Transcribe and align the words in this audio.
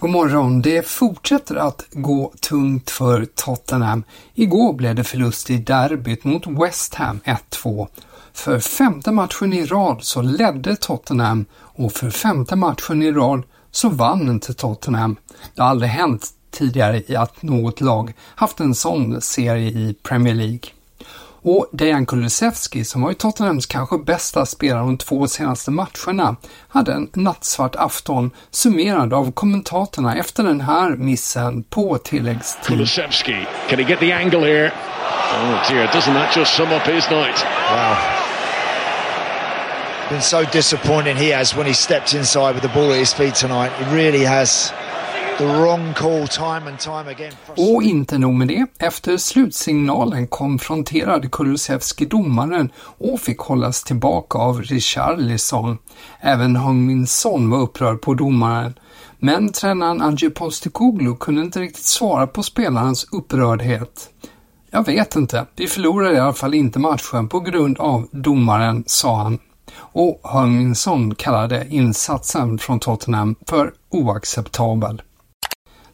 God 0.00 0.10
morgon. 0.10 0.62
Det 0.62 0.86
fortsätter 0.86 1.56
att 1.56 1.86
gå 1.92 2.32
tungt 2.40 2.90
för 2.90 3.24
Tottenham. 3.34 4.04
Igår 4.34 4.72
blev 4.72 4.94
det 4.94 5.04
förlust 5.04 5.50
i 5.50 5.56
derbyt 5.56 6.24
mot 6.24 6.46
West 6.46 6.94
Ham 6.94 7.20
1-2. 7.24 7.88
För 8.32 8.60
femte 8.60 9.12
matchen 9.12 9.52
i 9.52 9.66
rad 9.66 9.98
så 10.02 10.22
ledde 10.22 10.76
Tottenham 10.76 11.44
och 11.56 11.92
för 11.92 12.10
femte 12.10 12.56
matchen 12.56 13.02
i 13.02 13.12
rad 13.12 13.42
så 13.70 13.88
vann 13.88 14.28
inte 14.28 14.54
Tottenham. 14.54 15.16
Det 15.54 15.62
har 15.62 15.68
aldrig 15.68 15.90
hänt 15.90 16.28
tidigare 16.50 17.02
i 17.06 17.16
att 17.16 17.42
något 17.42 17.80
lag 17.80 18.12
haft 18.20 18.60
en 18.60 18.74
sån 18.74 19.20
serie 19.20 19.70
i 19.70 19.96
Premier 20.02 20.34
League. 20.34 20.70
Och 21.48 21.66
Dejan 21.72 22.06
Kulusevski, 22.06 22.84
som 22.84 23.02
var 23.02 23.08
ju 23.08 23.14
Tottenhams 23.14 23.66
kanske 23.66 23.98
bästa 23.98 24.46
spelare 24.46 24.80
de 24.80 24.98
två 24.98 25.28
senaste 25.28 25.70
matcherna, 25.70 26.36
hade 26.68 26.92
en 26.92 27.10
nattsvart 27.14 27.76
afton 27.76 28.30
summerad 28.50 29.14
av 29.14 29.32
kommentatorerna 29.32 30.16
efter 30.16 30.42
den 30.42 30.60
här 30.60 30.90
missen 30.90 31.62
på 31.62 31.98
tilläggstid. 31.98 32.64
Kulusevski, 32.64 33.46
can 33.68 33.78
he 33.78 33.84
get 33.90 34.00
the 34.00 34.12
angle 34.12 34.40
here? 34.40 34.72
Oh 35.34 35.70
dear, 35.70 35.86
doesn't 35.86 36.14
that 36.14 36.36
just 36.36 36.56
sum 36.56 36.72
up 36.72 36.82
his 36.82 37.10
night? 37.10 37.44
Wow. 37.70 37.96
Been 40.10 40.22
so 40.22 40.42
disappointing 40.52 41.16
he 41.16 41.36
has 41.36 41.56
when 41.56 41.66
he 41.66 41.74
stepped 41.74 42.14
inside 42.14 42.54
with 42.54 42.62
the 42.62 42.80
ball 42.80 42.92
at 42.92 42.98
his 42.98 43.14
feet 43.14 43.34
tonight. 43.34 43.72
He 43.78 43.94
really 43.94 44.24
has 44.24 44.72
och 47.56 47.82
inte 47.82 48.18
nog 48.18 48.34
med 48.34 48.48
det. 48.48 48.66
Efter 48.78 49.16
slutsignalen 49.16 50.26
konfronterade 50.26 51.28
Kulusevski 51.28 52.04
domaren 52.04 52.70
och 52.76 53.20
fick 53.20 53.38
hållas 53.38 53.84
tillbaka 53.84 54.38
av 54.38 54.62
Richarlison. 54.62 55.78
Även 56.20 56.56
Hung-min 56.56 57.06
Son 57.06 57.50
var 57.50 57.58
upprörd 57.58 58.00
på 58.00 58.14
domaren. 58.14 58.74
Men 59.18 59.52
tränaren 59.52 60.02
Ange 60.02 60.30
Postecoglou 60.30 61.16
kunde 61.16 61.40
inte 61.40 61.60
riktigt 61.60 61.84
svara 61.84 62.26
på 62.26 62.42
spelarens 62.42 63.06
upprördhet. 63.12 64.10
Jag 64.70 64.86
vet 64.86 65.16
inte. 65.16 65.46
Vi 65.56 65.66
förlorade 65.66 66.14
i 66.14 66.18
alla 66.18 66.32
fall 66.32 66.54
inte 66.54 66.78
matchen 66.78 67.28
på 67.28 67.40
grund 67.40 67.78
av 67.78 68.08
domaren, 68.10 68.84
sa 68.86 69.16
han. 69.16 69.38
Och 69.78 70.20
Heung-Min 70.24 70.74
Son 70.74 71.14
kallade 71.14 71.66
insatsen 71.70 72.58
från 72.58 72.80
Tottenham 72.80 73.36
för 73.46 73.72
oacceptabel. 73.90 75.02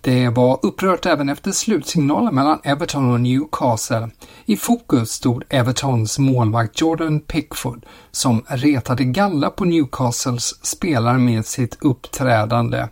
Det 0.05 0.29
var 0.29 0.59
upprört 0.63 1.07
även 1.07 1.29
efter 1.29 1.53
slutsignalen 1.53 2.35
mellan 2.35 2.61
Everton 2.65 3.13
och 3.13 3.21
Newcastle. 3.21 4.11
I 4.45 4.57
fokus 4.57 5.11
stod 5.11 5.45
Evertons 5.49 6.19
målvakt 6.19 6.81
Jordan 6.81 7.21
Pickford 7.21 7.87
som 8.11 8.45
retade 8.47 9.05
galla 9.05 9.51
på 9.51 9.65
Newcastles 9.65 10.65
spelare 10.65 11.19
med 11.19 11.47
sitt 11.47 11.79
uppträdande. 11.81 12.89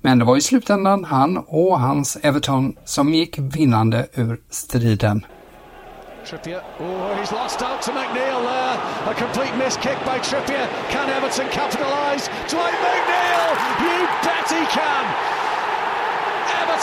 Men 0.00 0.18
det 0.18 0.24
var 0.24 0.36
i 0.36 0.40
slutändan 0.40 1.04
han 1.04 1.38
och 1.38 1.80
hans 1.80 2.16
Everton 2.22 2.76
som 2.84 3.14
gick 3.14 3.38
vinnande 3.38 4.06
ur 4.14 4.40
striden. 4.50 5.26
Trippier. 6.30 6.62
Oh, 6.80 7.14
he's 7.18 7.32
lost 7.42 7.62
out 7.62 7.82
to 7.82 7.92
McNeil 7.92 8.40
there. 8.50 8.76
A 9.10 9.14
complete 9.18 9.56
miss 9.64 9.76
kick 9.76 9.98
by 10.04 10.18
Trippier. 10.22 10.66
Can 10.90 11.10
Everton 11.10 11.46
capitalise? 11.52 12.30
Dwight 12.50 12.78
McNeil! 12.86 13.50
You 13.84 14.06
bet 14.24 14.50
he 14.50 14.66
can! 14.78 15.45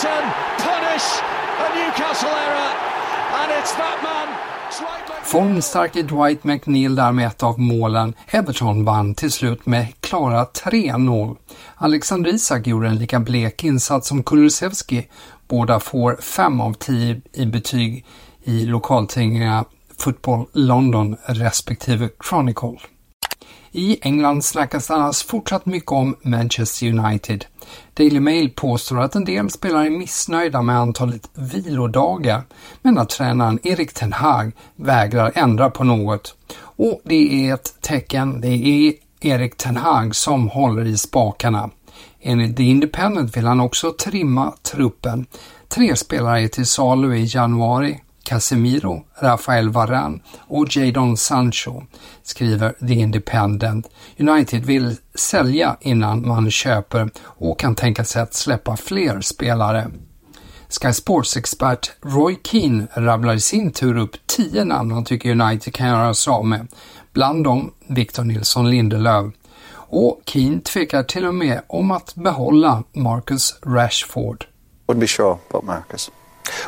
Everton 0.03 0.30
punish 0.58 1.22
a 1.59 1.68
Newcastle 1.75 2.30
error, 2.30 2.72
and 3.40 3.52
it's 3.52 3.74
that 3.75 4.00
man. 4.03 4.28
Formstarke 5.24 6.02
Dwight 6.02 6.44
McNeil 6.44 6.96
där 6.96 7.12
med 7.12 7.28
ett 7.28 7.44
av 7.44 7.59
målen. 7.59 8.13
Everton 8.28 8.86
vann 8.86 9.16
till 9.16 9.31
slut 9.31 9.66
med 9.66 9.88
klara 10.00 10.46
3-0. 10.46 11.38
Alexander 11.75 12.34
Isak 12.34 12.68
gjorde 12.68 12.88
en 12.88 12.96
lika 12.96 13.19
blek 13.19 13.63
insats 13.63 14.08
som 14.08 14.24
Kulusevski. 14.24 15.08
Båda 15.47 15.80
får 15.80 16.16
5 16.16 16.62
av 16.62 16.74
10 16.74 17.22
i 17.34 17.46
betyg 17.46 18.06
i 18.44 18.66
lokaltidningarna 18.66 19.66
Football 19.97 20.46
London 20.53 21.18
respektive 21.25 22.09
Chronicle. 22.30 22.78
I 23.76 23.98
England 24.02 24.46
snackas 24.46 24.92
annars 24.92 25.24
fortsatt 25.24 25.66
mycket 25.66 25.92
om 25.92 26.16
Manchester 26.22 26.88
United. 26.88 27.46
Daily 27.94 28.20
Mail 28.20 28.50
påstår 28.50 29.00
att 29.00 29.16
en 29.16 29.26
del 29.26 29.50
spelare 29.50 29.86
är 29.86 29.90
missnöjda 29.90 30.62
med 30.62 30.78
antalet 30.78 31.30
vilodagar, 31.34 32.44
men 32.82 32.98
att 32.98 33.10
tränaren 33.10 33.60
Erik 33.64 33.94
Ten 33.94 34.14
Hag 34.14 34.52
vägrar 34.76 35.32
ändra 35.36 35.70
på 35.70 35.84
något. 35.84 36.36
Och 36.58 37.02
det 37.04 37.48
är 37.48 37.54
ett 37.54 37.82
tecken, 37.82 38.42
det 38.42 38.48
är 38.48 38.94
Erik 39.22 39.58
Ten 39.58 39.78
Hag 39.78 40.16
som 40.16 40.50
håller 40.50 40.86
i 40.86 40.98
spakarna. 40.98 41.70
Enligt 42.22 42.58
The 42.58 42.64
Independent 42.64 43.38
vill 43.38 43.46
han 43.46 43.60
också 43.60 43.92
trimma 43.92 44.54
truppen. 44.62 45.26
Tre 45.68 45.96
spelare 45.96 46.42
är 46.42 46.48
till 46.48 46.66
salu 46.66 47.16
i 47.16 47.26
januari, 47.36 48.02
Casemiro, 48.24 49.06
Rafael 49.20 49.70
Varane 49.70 50.20
och 50.48 50.78
Jadon 50.78 51.18
Sancho, 51.18 51.84
skriver 52.24 52.74
The 52.88 52.94
Independent. 52.94 53.90
United 54.18 54.66
vill 54.66 54.96
sälja 55.16 55.78
innan 55.81 56.28
man 56.28 56.52
köper 56.52 57.10
och 57.22 57.60
kan 57.60 57.75
tänka 57.75 58.04
sig 58.04 58.22
att 58.22 58.34
släppa 58.34 58.78
fler 58.78 59.22
spelare. 59.22 59.92
Sky 60.81 60.94
Sports-expert 60.94 61.92
Roy 62.02 62.40
Keane 62.44 62.88
rabblar 62.94 63.34
i 63.34 63.40
sin 63.40 63.72
tur 63.72 63.98
upp 63.98 64.16
tio 64.26 64.64
namn 64.64 64.92
han 64.92 65.06
tycker 65.06 65.31
United 65.42 65.74
kan 65.74 65.88
göra 65.88 66.14
sig 66.14 66.31
av 66.31 66.46
med. 66.46 66.68
Bland 67.14 67.44
dem 67.44 67.72
Victor 67.88 68.24
Nilsson 68.24 68.69
Lindelöf. 68.69 69.34
Och 69.74 70.22
Keane 70.26 70.62
tvekar 70.62 71.04
till 71.04 71.26
och 71.26 71.36
med 71.36 71.62
om 71.68 71.92
att 71.92 72.16
behålla 72.16 72.84
Marcus 72.92 73.60
Rashford. 73.66 74.46
Would 74.88 75.00
be 75.00 75.08
sure 75.08 75.38
about 75.50 75.64
Marcus. 75.64 76.12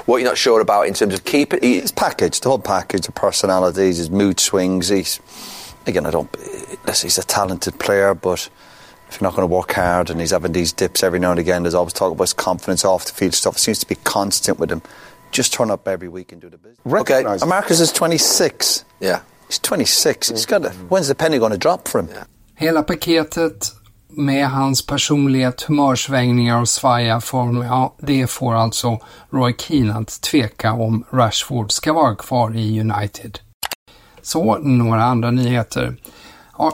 What 0.05 0.17
you're 0.17 0.29
not 0.29 0.37
sure 0.37 0.61
about 0.61 0.87
in 0.87 0.93
terms 0.93 1.13
of 1.13 1.25
keeping 1.25 1.61
his 1.61 1.91
package, 1.91 2.39
the 2.39 2.49
whole 2.49 2.59
package, 2.59 3.05
the 3.05 3.11
personalities, 3.11 3.97
his 3.97 4.09
mood 4.09 4.39
swings. 4.39 4.89
He's 4.89 5.19
again, 5.85 6.05
I 6.05 6.11
don't. 6.11 6.31
Listen, 6.85 7.07
he's 7.07 7.17
a 7.17 7.23
talented 7.23 7.79
player, 7.79 8.13
but 8.13 8.49
if 9.09 9.19
you're 9.21 9.27
not 9.27 9.35
going 9.35 9.47
to 9.47 9.53
work 9.53 9.73
hard 9.73 10.09
and 10.09 10.19
he's 10.19 10.31
having 10.31 10.51
these 10.51 10.73
dips 10.73 11.03
every 11.03 11.19
now 11.19 11.31
and 11.31 11.39
again, 11.39 11.63
there's 11.63 11.75
always 11.75 11.93
talk 11.93 12.11
about 12.11 12.23
his 12.23 12.33
confidence 12.33 12.83
off 12.83 13.05
the 13.05 13.13
field 13.13 13.33
stuff. 13.33 13.57
It 13.57 13.59
seems 13.59 13.79
to 13.79 13.87
be 13.87 13.95
constant 13.95 14.59
with 14.59 14.71
him. 14.71 14.81
Just 15.31 15.53
turn 15.53 15.69
up 15.71 15.87
every 15.87 16.07
week 16.07 16.31
and 16.31 16.41
do 16.41 16.49
the 16.49 16.57
business. 16.57 16.79
Okay, 16.85 17.23
Marcus 17.45 17.79
is 17.79 17.91
26. 17.91 18.85
Yeah. 18.99 19.21
He's 19.47 19.59
26. 19.59 20.29
He's 20.29 20.45
mm. 20.45 20.49
got 20.49 20.65
a, 20.65 20.69
when's 20.69 21.07
the 21.07 21.15
penny 21.15 21.37
going 21.39 21.51
to 21.51 21.57
drop 21.57 21.87
for 21.87 21.99
him? 21.99 22.09
Yeah. 22.09 22.23
Hela 22.55 22.83
paketet 22.83 23.71
med 24.09 24.49
hans 24.49 24.85
personlighet, 24.85 25.61
humörsvängningar 25.61 26.61
och 26.61 26.69
svaja 26.69 27.21
form, 27.21 27.61
ja, 27.61 27.95
det 27.99 28.27
får 28.27 28.55
alltså 28.55 28.99
Roy 29.29 29.55
Keane 29.57 29.93
att 29.93 30.21
tveka 30.21 30.73
om 30.73 31.03
Rashford 31.11 31.71
ska 31.71 31.93
vara 31.93 32.15
kvar 32.15 32.55
i 32.55 32.79
United. 32.79 33.39
Så, 34.21 34.57
några 34.57 35.03
andra 35.03 35.31
nyheter. 35.31 35.95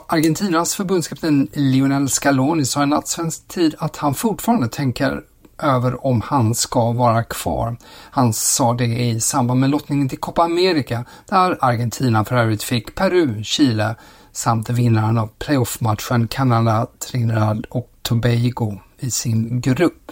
Argentinas 0.08 0.76
förbundskapten 0.76 1.48
Lionel 1.54 2.10
Scaloni 2.10 2.66
sa 2.66 2.84
i 2.84 2.86
nattsvensk 2.86 3.48
tid 3.48 3.76
att 3.78 3.98
han 3.98 4.14
fortfarande 4.14 4.68
tänker 4.68 5.22
över 5.62 6.06
om 6.06 6.22
han 6.22 6.56
ska 6.56 6.92
vara 6.92 7.24
kvar. 7.24 7.78
Han 8.12 8.34
sa 8.34 8.74
det 8.74 8.86
i 8.86 9.20
samband 9.20 9.60
med 9.60 9.70
lottningen 9.70 10.10
till 10.10 10.20
Copa 10.20 10.44
America 10.44 11.06
där 11.26 11.58
Argentina 11.62 12.26
för 12.26 12.36
övrigt 12.36 12.64
fick 12.64 12.96
Peru, 12.96 13.44
Chile 13.44 13.96
samt 14.32 14.70
vinnaren 14.70 15.18
av 15.18 15.30
playoffmatchen 15.40 16.28
Kanada, 16.28 16.88
Trinidad 17.00 17.66
och 17.70 17.90
Tobago 18.02 18.80
i 19.00 19.12
sin 19.12 19.62
grupp. 19.62 20.12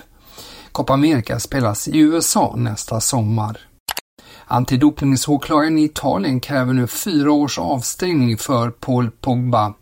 Copa 0.72 0.94
America 0.94 1.40
spelas 1.40 1.88
i 1.88 1.98
USA 1.98 2.54
nästa 2.58 3.02
sommar. 3.02 3.58
Antidopningsåklagaren 4.46 5.78
i 5.78 5.84
Italien 5.84 6.40
kräver 6.40 6.74
nu 6.74 6.88
fyra 6.88 7.32
års 7.32 7.60
avstängning 7.60 8.38
för 8.38 8.70
Paul 8.70 9.12
Pogba. 9.12 9.74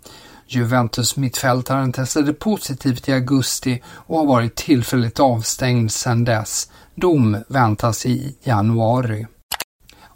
Juventus 0.47 1.15
mittfältaren 1.15 1.91
testade 1.91 2.33
positivt 2.33 3.09
i 3.09 3.13
augusti 3.13 3.81
och 3.87 4.17
har 4.17 4.25
varit 4.25 4.55
tillfälligt 4.55 5.19
avstängd 5.19 5.91
sedan 5.91 6.23
dess. 6.23 6.71
Dom 6.95 7.37
väntas 7.47 8.05
i 8.05 8.37
januari. 8.43 9.27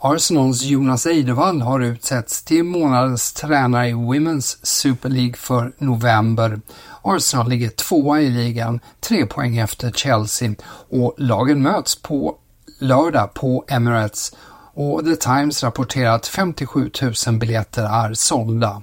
Arsenals 0.04 0.64
Jonas 0.64 1.06
Eidevall 1.06 1.62
har 1.62 1.80
utsetts 1.80 2.44
till 2.44 2.64
månadens 2.64 3.34
tränare 3.34 3.90
i 3.90 3.94
Women's 3.94 4.58
Super 4.64 5.10
League 5.10 5.34
för 5.34 5.74
november. 5.78 6.62
Arsenal 7.02 7.50
ligger 7.50 7.70
tvåa 7.70 8.22
i 8.22 8.30
ligan, 8.30 8.80
tre 9.00 9.26
poäng 9.26 9.58
efter 9.58 9.92
Chelsea 9.92 10.56
och 10.90 11.16
lagen 11.18 11.62
möts 11.62 12.02
på 12.02 12.36
lördag 12.80 13.34
på 13.34 13.66
Emirates 13.68 14.36
och 14.74 15.06
The 15.06 15.16
Times 15.16 15.64
rapporterar 15.64 16.16
att 16.16 16.28
57 16.28 16.92
000 17.28 17.38
biljetter 17.40 17.84
är 17.84 18.14
sålda. 18.14 18.82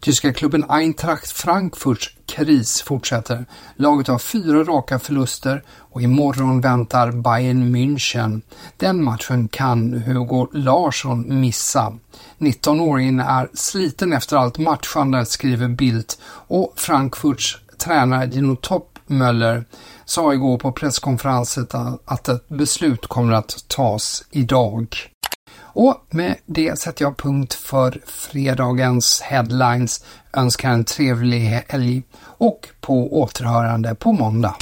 Tyska 0.00 0.32
klubben 0.32 0.70
Eintracht 0.70 1.32
Frankfurts 1.32 2.10
kris 2.26 2.82
fortsätter. 2.82 3.46
Laget 3.76 4.08
har 4.08 4.18
fyra 4.18 4.64
raka 4.64 4.98
förluster 4.98 5.62
och 5.68 6.02
imorgon 6.02 6.60
väntar 6.60 7.12
Bayern 7.12 7.76
München. 7.76 8.42
Den 8.76 9.04
matchen 9.04 9.48
kan 9.48 9.92
Hugo 9.92 10.48
Larsson 10.52 11.40
missa. 11.40 11.92
19-åringen 12.38 13.20
är 13.20 13.48
sliten 13.54 14.12
efter 14.12 14.36
allt 14.36 14.58
matchande, 14.58 15.26
skriver 15.26 15.68
Bildt 15.68 16.18
och 16.48 16.72
Frankfurts 16.76 17.58
tränare 17.78 18.26
Dino 18.26 18.56
Toppmöller 18.56 19.64
sa 20.04 20.34
igår 20.34 20.58
på 20.58 20.72
presskonferensen 20.72 21.66
att 22.04 22.28
ett 22.28 22.48
beslut 22.48 23.06
kommer 23.06 23.32
att 23.32 23.64
tas 23.68 24.24
idag. 24.30 24.96
Och 25.80 26.06
med 26.10 26.36
det 26.46 26.78
sätter 26.78 27.04
jag 27.04 27.16
punkt 27.16 27.54
för 27.54 28.00
fredagens 28.06 29.20
headlines. 29.20 30.04
Önskar 30.32 30.70
en 30.70 30.84
trevlig 30.84 31.40
helg 31.40 32.02
och 32.20 32.68
på 32.80 33.20
återhörande 33.20 33.94
på 33.94 34.12
måndag. 34.12 34.54